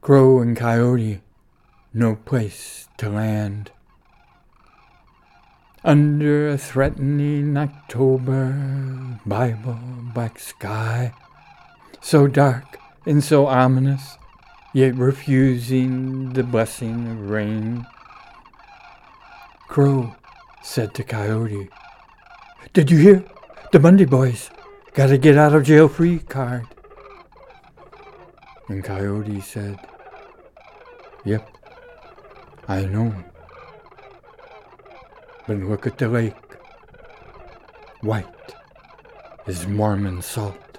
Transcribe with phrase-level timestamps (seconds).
[0.00, 1.20] Crow and coyote,
[1.92, 3.70] no place to land.
[5.84, 9.78] Under a threatening October Bible
[10.14, 11.12] black sky,
[12.00, 14.16] so dark and so ominous,
[14.72, 17.86] yet refusing the blessing of rain.
[19.68, 20.14] Crow
[20.62, 21.68] said to Coyote,
[22.72, 23.24] Did you hear?
[23.72, 24.50] The Bundy boys
[24.94, 26.66] got a get out of jail free card.
[28.70, 29.80] And Coyote said,
[31.24, 31.58] Yep,
[32.68, 33.12] I know.
[35.48, 36.36] But look at the lake.
[38.02, 38.54] White
[39.48, 40.78] as Mormon salt.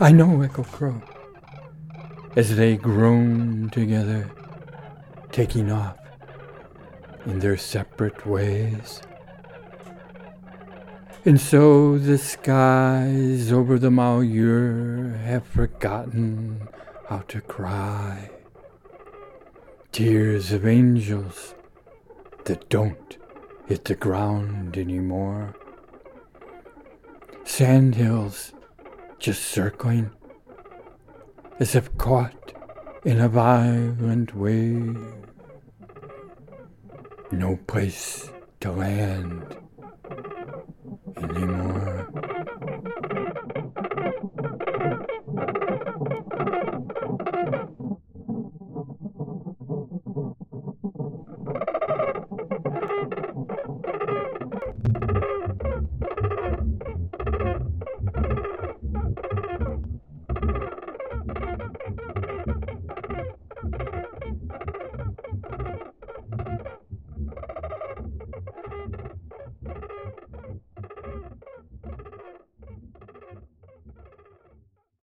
[0.00, 1.00] I know, Echo Crow.
[2.34, 4.28] As they groan together,
[5.30, 5.96] taking off
[7.24, 9.00] in their separate ways.
[11.24, 16.68] And so the skies over the Malheur have forgotten
[17.08, 18.30] how to cry.
[19.92, 21.54] Tears of angels
[22.44, 23.16] that don't
[23.66, 25.54] hit the ground anymore.
[27.44, 28.52] Sandhills
[29.18, 30.10] just circling
[31.60, 32.52] as if caught
[33.04, 34.98] in a violent wave.
[37.30, 39.56] No place to land
[41.16, 42.08] anymore.